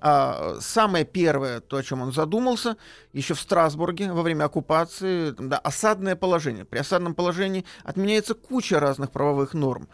[0.04, 2.76] А, самое первое, то, о чем он задумался,
[3.14, 6.66] еще в Страсбурге во время оккупации, да, осадное положение.
[6.66, 9.88] При осадном положении отменяется куча разных правовых норм.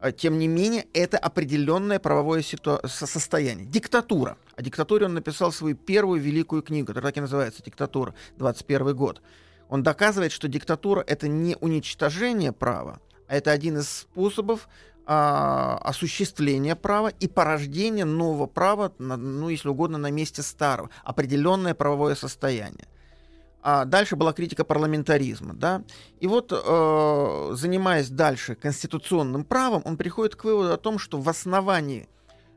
[0.00, 2.78] А, тем не менее, это определенное правовое ситу...
[2.84, 3.66] состояние.
[3.66, 4.36] Диктатура.
[4.56, 9.20] О диктатуре он написал свою первую великую книгу, которая так и называется «Диктатура», 21 год.
[9.68, 14.68] Он доказывает, что диктатура— это не уничтожение права, а это один из способов
[15.06, 21.74] а, осуществления права и порождения нового права, на, ну, если угодно, на месте старого, определенное
[21.74, 22.86] правовое состояние.
[23.62, 25.82] А дальше была критика парламентаризма, да.
[26.20, 31.28] И вот, э, занимаясь дальше конституционным правом, он приходит к выводу о том, что в
[31.30, 32.06] основании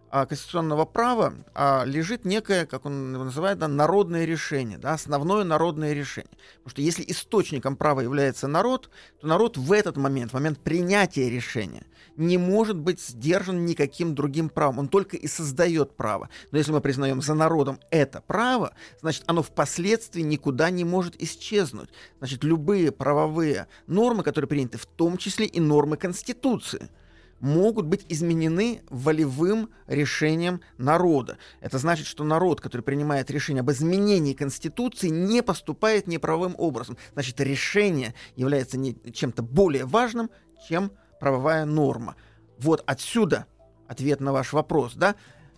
[0.10, 6.32] конституционного права а, лежит некое, как он называет, да, народное решение, да, основное народное решение.
[6.58, 8.90] Потому что если источником права является народ,
[9.20, 11.84] то народ в этот момент, в момент принятия решения,
[12.16, 14.80] не может быть сдержан никаким другим правом.
[14.80, 16.30] Он только и создает право.
[16.52, 21.90] Но если мы признаем за народом это право, значит, оно впоследствии никуда не может исчезнуть.
[22.20, 26.90] Значит, любые правовые нормы, которые приняты, в том числе и нормы Конституции–
[27.40, 31.38] могут быть изменены волевым решением народа.
[31.62, 36.98] Это значит, что народ, который принимает решение об изменении Конституции, не поступает неправовым образом.
[37.14, 40.30] Значит, решение является не чем-то более важным,
[40.68, 42.16] чем правовая норма.
[42.58, 43.46] Вот отсюда
[43.88, 45.16] ответ на ваш вопрос, да?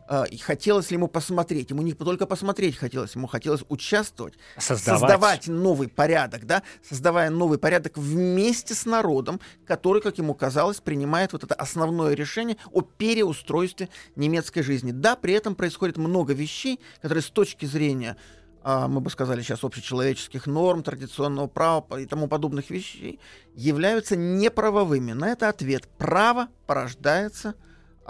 [0.10, 1.70] Э, хотелось ли ему посмотреть.
[1.70, 7.58] Ему не только посмотреть хотелось, ему хотелось участвовать, создавать, создавать новый порядок, да, создавая новый
[7.58, 13.90] порядок вместе с народом, который, как ему казалось, принимает вот это основное решение о переустройстве
[14.16, 14.92] немецкой жизни.
[14.92, 18.18] Да, при этом происходит много вещей, которые с точки зрения
[18.62, 23.20] а, мы бы сказали сейчас, общечеловеческих норм, традиционного права и тому подобных вещей,
[23.56, 25.14] являются неправовыми.
[25.14, 25.88] На это ответ.
[25.98, 27.56] Право порождается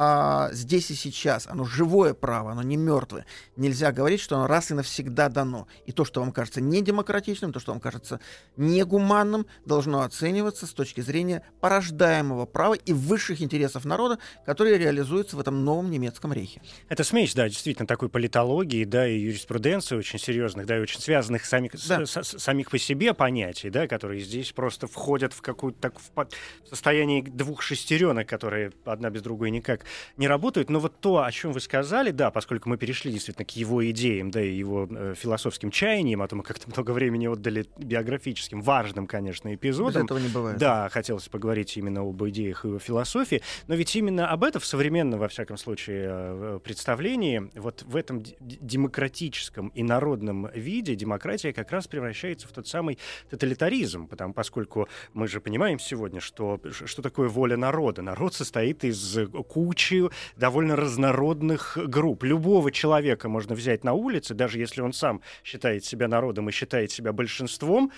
[0.02, 3.26] а, здесь и сейчас, оно живое право, оно не мертвое.
[3.58, 5.68] Нельзя говорить, что оно раз и навсегда дано.
[5.88, 8.22] И то, что вам кажется недемократичным, то, что вам кажется
[8.56, 15.42] негуманным, должно оцениваться с точки зрения порождаемого права и высших интересов народа, которые реализуются в
[15.42, 16.62] этом новом немецком рейхе.
[16.88, 21.44] Это смесь, да, действительно, такой политологии, да, и юриспруденции очень серьезных, да, и очень связанных
[21.44, 22.06] самих, да.
[22.06, 26.10] с, с, самих по себе понятий, да, которые здесь просто входят в какую-то так в,
[26.16, 30.70] в состояние двух шестеренок, которые одна без другой никак не работают.
[30.70, 34.32] Но вот то, о чем вы сказали, да, поскольку мы перешли действительно к его идеям,
[34.32, 39.08] да, и его э, философским чаяниям, а то мы как-то много времени отдали биографическим, важным,
[39.08, 40.04] конечно, эпизодам.
[40.04, 40.58] Без этого не бывает.
[40.58, 43.42] Да, хотелось поговорить именно об идеях и философии.
[43.68, 48.24] Но ведь именно об этом в современном, во всяком случае, э, представлении, вот в этом
[48.40, 52.98] демократическом и народном виде демократия как раз превращается в тот самый
[53.30, 58.02] тоталитаризм, потому, поскольку мы же понимаем сегодня, что, что такое воля народа.
[58.02, 59.79] Народ состоит из кучи
[60.36, 62.24] довольно разнородных групп.
[62.24, 66.92] Любого человека можно взять на улице, даже если он сам считает себя народом и считает
[66.92, 67.92] себя большинством,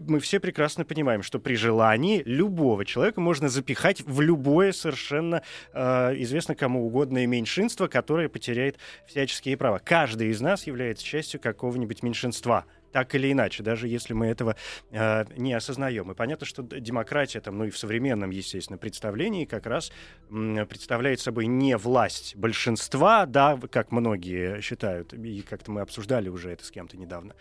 [0.00, 5.42] мы все прекрасно понимаем, что при желании любого человека можно запихать в любое совершенно
[5.72, 9.78] э, известно кому угодное меньшинство, которое потеряет всяческие права.
[9.78, 14.56] Каждый из нас является частью какого-нибудь меньшинства так или иначе, даже если мы этого
[14.90, 16.10] э, не осознаем.
[16.10, 19.92] И понятно, что демократия, там, ну и в современном, естественно, представлении как раз
[20.30, 26.50] м, представляет собой не власть большинства, да, как многие считают, и как-то мы обсуждали уже
[26.50, 27.34] это с кем-то недавно,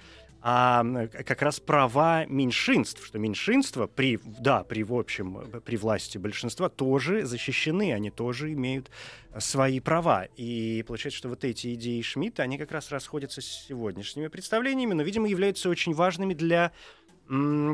[0.44, 6.68] а как раз права меньшинств, что меньшинства при, да, при, в общем, при власти большинства
[6.68, 8.90] тоже защищены, они тоже имеют
[9.38, 10.28] свои права.
[10.38, 15.04] И получается, что вот эти идеи Шмидта, они как раз расходятся с сегодняшними представлениями, но,
[15.04, 16.72] видимо, являются очень важными для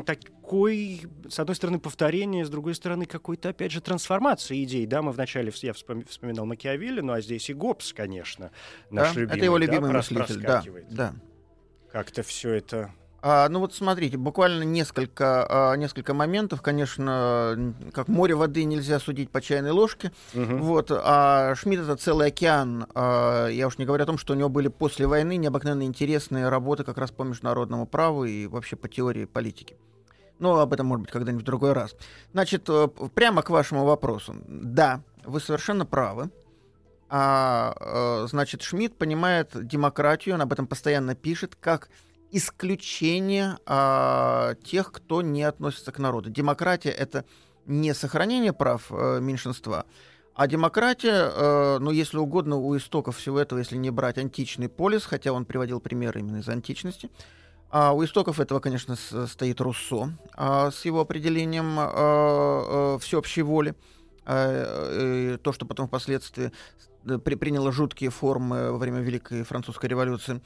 [0.06, 4.86] такой, с одной стороны, повторение, с другой стороны, какой-то, опять же, трансформация идей.
[4.86, 8.52] Да, мы вначале, я вспоминал Макиавелли, ну а здесь и Гоббс, конечно,
[8.90, 9.36] наш да, любимый.
[9.36, 11.14] Это его любимый да, мыслитель, да, да.
[11.90, 16.62] Как-то все это а, ну вот смотрите, буквально несколько, а, несколько моментов.
[16.62, 20.12] Конечно, как море воды нельзя судить по чайной ложке.
[20.34, 20.56] Угу.
[20.58, 22.86] Вот, а Шмидт это целый океан.
[22.94, 26.48] А, я уж не говорю о том, что у него были после войны необыкновенно интересные
[26.48, 29.76] работы как раз по международному праву и вообще по теории политики.
[30.38, 31.96] Но об этом, может быть, когда-нибудь в другой раз.
[32.32, 34.36] Значит, э, прямо к вашему вопросу.
[34.46, 36.30] Да, вы совершенно правы.
[37.10, 41.88] А, э, значит, Шмидт понимает демократию, он об этом постоянно пишет, как
[42.30, 46.30] исключение а, тех, кто не относится к народу.
[46.30, 47.24] Демократия это
[47.66, 49.86] не сохранение прав а, меньшинства,
[50.34, 55.04] а демократия, э, ну, если угодно, у истоков всего этого, если не брать античный полис,
[55.04, 57.10] хотя он приводил примеры именно из античности,
[57.70, 63.74] а у истоков этого, конечно, стоит Руссо а, с его определением а, а, всеобщей воли.
[64.24, 66.52] А, то, что потом впоследствии
[67.24, 70.40] при, приняло жуткие формы во время Великой Французской революции.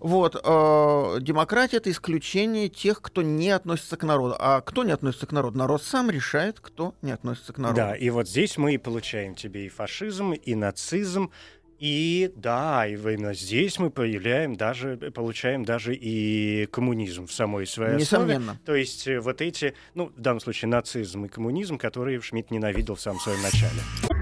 [0.00, 4.36] Вот, э, демократия это исключение тех, кто не относится к народу.
[4.38, 5.58] А кто не относится к народу?
[5.58, 7.76] Народ сам решает, кто не относится к народу.
[7.76, 11.30] Да, и вот здесь мы и получаем тебе и фашизм, и нацизм,
[11.78, 17.96] и да, и именно здесь мы появляем даже, получаем даже и коммунизм в самой своей
[17.96, 18.52] Несомненно.
[18.52, 18.58] основе.
[18.64, 22.94] То есть э, вот эти, ну, в данном случае нацизм и коммунизм, которые Шмидт ненавидел
[22.94, 24.15] в самом своем начале.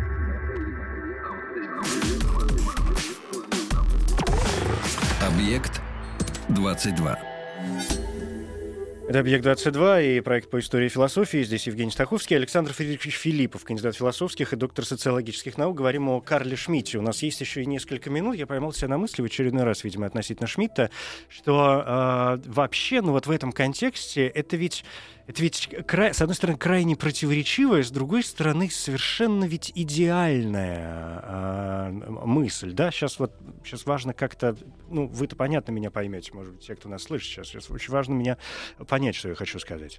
[5.34, 5.82] Объект
[6.50, 7.18] 22.
[9.08, 11.42] Это «Объект-22» и проект по истории и философии.
[11.42, 15.76] Здесь Евгений Стаховский, Александр Федорович Филиппов, кандидат философских и доктор социологических наук.
[15.76, 16.98] Говорим о Карле Шмидте.
[16.98, 18.36] У нас есть еще и несколько минут.
[18.36, 20.90] Я поймал себя на мысли в очередной раз, видимо, относительно Шмидта,
[21.28, 24.84] что э, вообще, ну вот в этом контексте, это ведь
[25.26, 31.90] это ведь, с одной стороны, крайне противоречивая, с другой стороны, совершенно ведь идеальная э,
[32.26, 32.90] мысль, да?
[32.90, 33.32] Сейчас вот,
[33.64, 34.54] сейчас важно как-то,
[34.90, 38.12] ну, вы-то понятно меня поймете, может быть, те, кто нас слышит сейчас, сейчас очень важно
[38.12, 38.37] меня
[38.87, 39.98] понять, что я хочу сказать.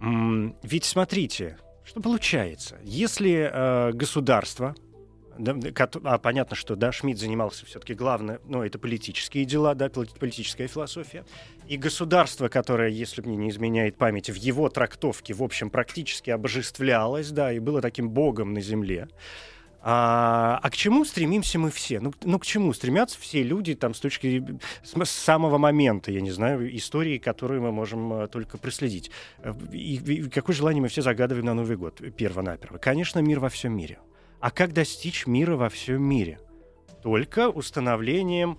[0.00, 4.74] Ведь смотрите, что получается, если э, государство
[6.04, 11.24] а понятно, что да, Шмидт занимался все-таки главное, ну, это политические дела, да, политическая философия.
[11.68, 17.30] И государство, которое, если мне не изменяет память, в его трактовке, в общем, практически обожествлялось,
[17.30, 19.08] да, и было таким богом на земле.
[19.82, 22.00] А, а к чему стремимся мы все?
[22.00, 24.44] Ну, ну, к чему стремятся все люди там с точки
[24.82, 29.10] с, с самого момента, я не знаю, истории, которую мы можем а, только проследить.
[29.38, 32.76] Э, и, и какое желание мы все загадываем на Новый год, перво-наперво?
[32.76, 33.98] Конечно, мир во всем мире.
[34.40, 36.40] А как достичь мира во всем мире?
[37.02, 38.58] Только установлением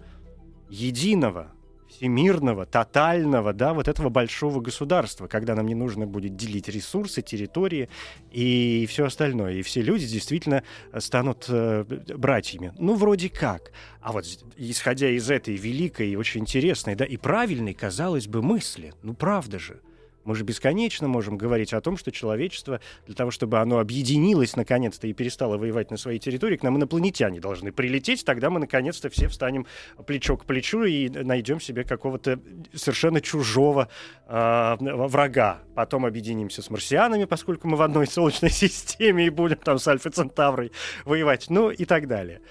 [0.69, 1.51] единого
[1.89, 7.89] всемирного, тотального, да, вот этого большого государства, когда нам не нужно будет делить ресурсы, территории
[8.31, 9.55] и все остальное.
[9.55, 10.63] И все люди действительно
[10.99, 11.83] станут э,
[12.15, 12.73] братьями.
[12.79, 13.71] Ну, вроде как.
[13.99, 14.25] А вот
[14.55, 19.59] исходя из этой великой и очень интересной, да, и правильной, казалось бы, мысли, ну, правда
[19.59, 19.81] же–
[20.23, 25.07] мы же бесконечно можем говорить о том, что человечество, для того, чтобы оно объединилось наконец-то
[25.07, 29.27] и перестало воевать на своей территории, к нам инопланетяне должны прилететь, тогда мы наконец-то все
[29.27, 29.65] встанем
[30.05, 32.39] плечо к плечу и найдем себе какого-то
[32.73, 33.89] совершенно чужого
[34.27, 35.59] э, врага.
[35.75, 40.09] Потом объединимся с марсианами, поскольку мы в одной солнечной системе и будем там с Альфа
[40.09, 40.71] Центаврой
[41.05, 42.41] воевать, ну и так далее.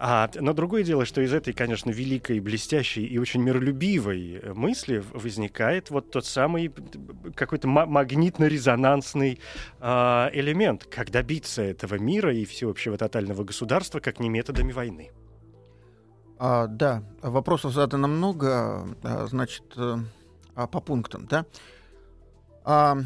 [0.00, 5.02] А, но другое дело, что из этой, конечно, великой, блестящей и очень миролюбивой э, мысли
[5.12, 6.72] возникает вот тот самый
[7.34, 9.40] какой-то магнитно-резонансный
[9.80, 15.10] а, элемент, как добиться этого мира и всеобщего тотального государства, как не методами войны.
[16.38, 21.44] А, да, вопросов задано много, а, значит, а, по пунктам, да.
[22.64, 22.98] А,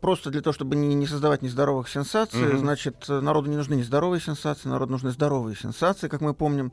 [0.00, 2.58] просто для того, чтобы не, не создавать нездоровых сенсаций, mm-hmm.
[2.58, 6.72] значит, народу не нужны нездоровые сенсации, народу нужны здоровые сенсации, как мы помним.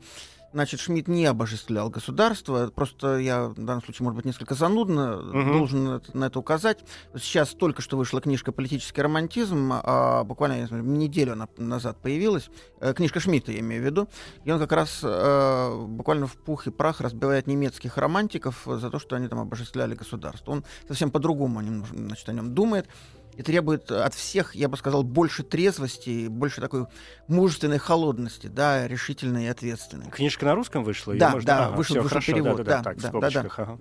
[0.56, 2.72] Значит, Шмидт не обожествлял государство.
[2.74, 5.52] Просто я в данном случае, может быть, несколько занудно угу.
[5.52, 6.78] должен на это указать.
[7.14, 12.48] Сейчас только что вышла книжка «Политический романтизм», а буквально я смотрю, неделю назад появилась.
[12.80, 14.08] Э, книжка Шмидта, я имею в виду.
[14.44, 18.98] И он как раз э, буквально в пух и прах разбивает немецких романтиков за то,
[18.98, 20.52] что они там обожествляли государство.
[20.52, 22.88] Он совсем по-другому значит, о нем думает
[23.36, 26.86] и требует от всех, я бы сказал, больше трезвости, больше такой
[27.28, 30.10] мужественной холодности, да, решительной и ответственной.
[30.10, 31.14] Книжка на русском вышла?
[31.14, 31.46] Да, можно...
[31.46, 32.56] да, ага, вышел, вышел перевод.
[32.58, 33.50] Да, да, да, так, да, да, да.
[33.56, 33.78] Ага.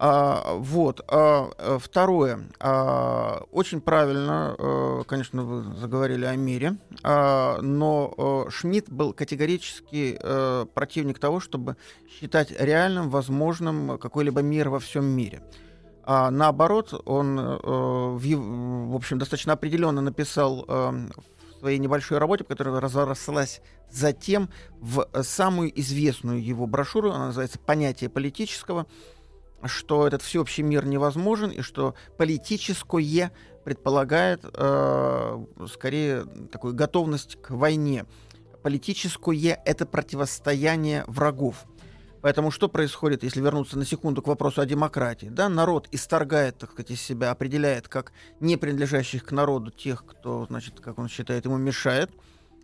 [0.00, 1.04] А, вот.
[1.08, 2.48] А, э, второе.
[2.60, 10.16] А, очень правильно, а, конечно, вы заговорили о мире, а, но а, Шмидт был категорически
[10.22, 11.76] а, противник того, чтобы
[12.08, 15.42] считать реальным, возможным какой-либо мир во всем мире.
[16.10, 20.90] А наоборот, он, э, в, общем, достаточно определенно написал э,
[21.56, 24.48] в своей небольшой работе, которая разрослась затем
[24.80, 28.86] в самую известную его брошюру, она называется «Понятие политического»,
[29.64, 33.30] что этот всеобщий мир невозможен и что политическое
[33.66, 38.06] предполагает э, скорее такую готовность к войне.
[38.62, 41.66] Политическое— это противостояние врагов.
[42.20, 45.26] Поэтому что происходит, если вернуться на секунду к вопросу о демократии?
[45.26, 50.46] Да, народ исторгает, так сказать, из себя, определяет как не принадлежащих к народу тех, кто,
[50.46, 52.10] значит, как он считает, ему мешает.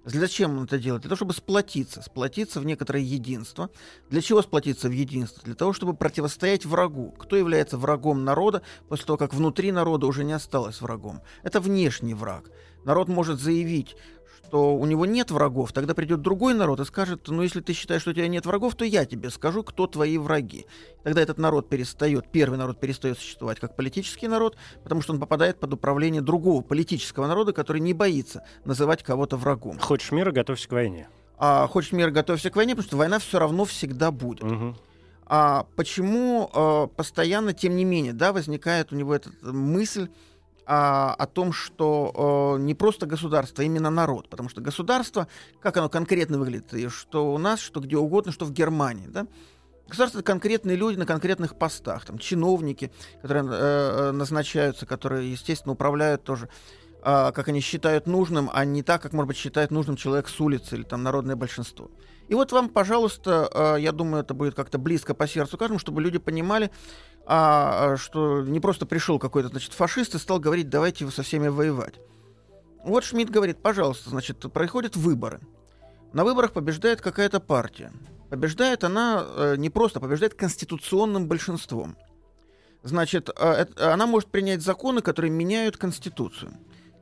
[0.06, 1.02] Зачем он это делает?
[1.02, 3.70] Для того, чтобы сплотиться, сплотиться в некоторое единство.
[4.10, 5.42] Для чего сплотиться в единство?
[5.42, 7.14] Для того, чтобы противостоять врагу.
[7.18, 11.22] Кто является врагом народа после того, как внутри народа уже не осталось врагом?
[11.42, 12.50] Это внешний враг.
[12.84, 13.96] Народ может заявить,
[14.46, 18.02] что у него нет врагов, тогда придет другой народ и скажет, ну если ты считаешь,
[18.02, 20.66] что у тебя нет врагов, то я тебе скажу, кто твои враги.
[21.02, 25.58] Тогда этот народ перестает, первый народ перестает существовать как политический народ, потому что он попадает
[25.58, 29.78] под управление другого политического народа, который не боится называть кого-то врагом.
[29.78, 31.08] Хочешь мира, готовься к войне.
[31.36, 34.44] А хочешь мира, готовься к войне, потому что война все равно всегда будет.
[34.44, 34.76] Угу.
[35.26, 40.08] А почему э, постоянно, тем не менее, да, возникает у него эта мысль,
[40.66, 44.28] а, о том, что э, не просто государство, а именно народ.
[44.28, 45.28] Потому что государство,
[45.60, 49.26] как оно конкретно выглядит, и что у нас, что где угодно, что в Германии, да,
[49.86, 52.90] Государство это конкретные люди на конкретных постах, там чиновники,
[53.20, 56.48] которые э, назначаются, которые, естественно, управляют тоже,
[57.02, 60.40] э, как они считают нужным, а не так, как, может быть, считает нужным человек с
[60.40, 61.90] улицы или там народное большинство.
[62.28, 66.00] И вот вам, пожалуйста, э, я думаю, это будет как-то близко по сердцу каждому, чтобы
[66.00, 66.70] люди понимали,
[67.26, 71.48] а, а, что не просто пришел какой-то, значит, фашист и стал говорить, давайте со всеми
[71.48, 71.94] воевать.
[72.84, 75.40] Вот Шмидт говорит, пожалуйста, значит, происходят выборы.
[76.12, 77.92] На выборах побеждает какая-то партия.
[78.30, 81.96] Побеждает она э, не просто, побеждает конституционным большинством.
[82.82, 86.52] Значит, э, э, она может принять законы, которые меняют Конституцию.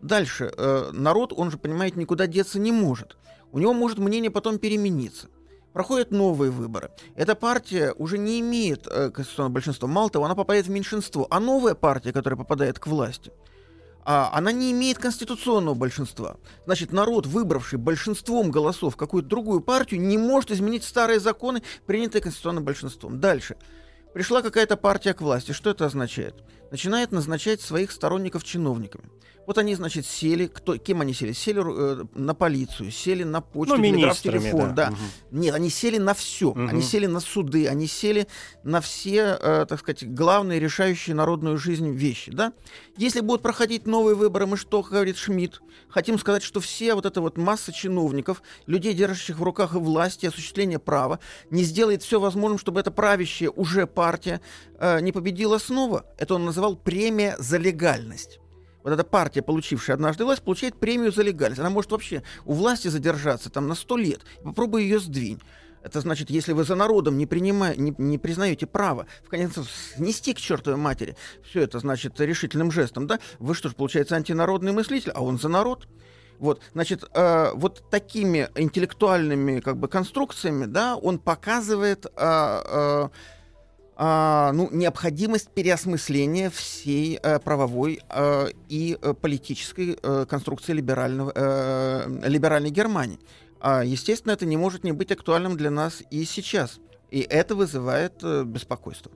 [0.01, 3.16] Дальше, э, народ, он же, понимаете, никуда деться не может.
[3.53, 5.28] У него может мнение потом перемениться.
[5.72, 6.90] Проходят новые выборы.
[7.14, 9.88] Эта партия уже не имеет э, конституционного большинства.
[9.88, 11.26] Мало того, она попадает в меньшинство.
[11.30, 13.32] А новая партия, которая попадает к власти,
[14.05, 16.36] а, она не имеет конституционного большинства.
[16.66, 22.64] Значит, народ, выбравший большинством голосов какую-то другую партию, не может изменить старые законы, принятые конституционным
[22.64, 23.20] большинством.
[23.20, 23.57] Дальше.
[24.12, 25.53] Пришла какая-то партия к власти.
[25.53, 26.34] Что это означает?
[26.73, 29.05] Начинает назначать своих сторонников чиновниками.
[29.47, 31.33] Вот они, значит, сели, кто, кем они сели?
[31.33, 34.87] Сели э, на полицию, сели на почту, ну, телефон, да.
[34.87, 34.93] да.
[34.93, 35.39] Угу.
[35.41, 36.51] Нет, они сели на все.
[36.51, 36.68] Угу.
[36.68, 38.27] Они сели на суды, они сели
[38.62, 42.53] на все, э, так сказать, главные решающие народную жизнь вещи, да.
[42.97, 47.20] Если будут проходить новые выборы, мы что, говорит Шмидт, хотим сказать, что все вот эта
[47.20, 51.18] вот масса чиновников, людей, держащих в руках и власти, осуществление права,
[51.51, 54.41] не сделает все возможным, чтобы эта правящая уже партия
[54.83, 56.05] э, не победила снова.
[56.18, 58.41] Это он называл премия за легальность
[58.83, 61.61] вот эта партия, получившая однажды власть, получает премию за легальность.
[61.61, 64.22] Она может вообще у власти задержаться там на сто лет.
[64.43, 65.41] Попробуй ее сдвинь.
[65.83, 69.72] Это значит, если вы за народом не, принимая, не, не признаете право, в конец концов,
[69.97, 74.72] снести к чертовой матери все это, значит, решительным жестом, да, вы что ж, получается, антинародный
[74.72, 75.89] мыслитель, а он за народ.
[76.39, 83.09] Вот, значит, э, вот такими интеллектуальными как бы конструкциями, да, он показывает э, э,
[84.05, 92.20] а, ну, необходимость переосмысления всей э, правовой э, и э, политической э, конструкции либерального, э,
[92.24, 93.20] либеральной Германии.
[93.61, 96.80] А, естественно, это не может не быть актуальным для нас и сейчас.
[97.12, 99.12] И это вызывает э, беспокойство.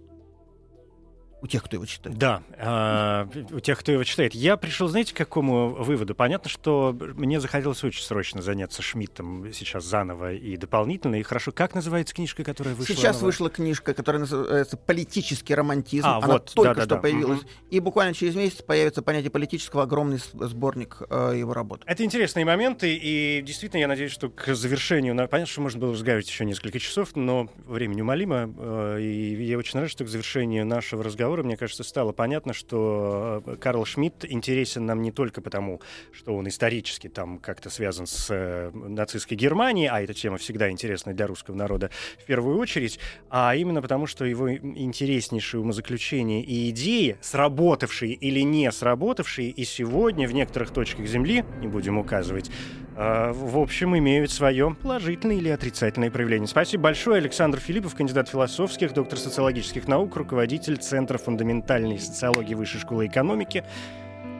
[1.47, 2.19] У тех, кто его читает.
[2.19, 4.35] Да, э, у тех, кто его читает.
[4.35, 6.17] Я пришел, знаете, к какому выводу?
[6.17, 11.15] Понятно, что мне захотелось очень срочно заняться Шмидтом сейчас заново и дополнительно.
[11.15, 12.97] И хорошо, как называется книжка, которая вышла?
[12.97, 16.05] Сейчас вышла книжка, которая называется «Политический романтизм».
[16.05, 17.01] А, Она вот, только да, да, что да.
[17.01, 17.39] появилась.
[17.39, 17.49] Угу.
[17.71, 21.85] И буквально через месяц появится понятие политического, огромный сборник э, его работ.
[21.87, 25.15] Это интересные моменты, и действительно, я надеюсь, что к завершению...
[25.29, 29.79] Понятно, что можно было разговаривать еще несколько часов, но время неумолимо, э, и я очень
[29.79, 34.24] рад, что к завершению нашего разговора разговора, мне кажется, стало понятно, что э, Карл Шмидт
[34.24, 35.80] интересен нам не только потому,
[36.12, 41.14] что он исторически там как-то связан с э, нацистской Германией, а эта тема всегда интересна
[41.14, 42.99] для русского народа в первую очередь,
[43.30, 50.28] а именно потому, что его интереснейшие умозаключения и идеи, сработавшие или не сработавшие, и сегодня
[50.28, 52.51] в некоторых точках Земли, не будем указывать,
[52.97, 56.49] э, в общем, имеют свое положительное или отрицательное проявление.
[56.49, 57.18] Спасибо большое.
[57.18, 63.64] Александр Филиппов, кандидат философских, доктор социологических наук, руководитель Центра фундаментальной социологии Высшей школы экономики.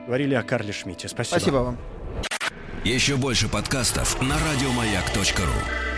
[0.07, 1.07] Говорили о Карле Шмидте.
[1.07, 1.39] Спасибо.
[1.39, 1.77] Спасибо вам.
[2.85, 5.96] Еще больше подкастов на радиомаяк.ру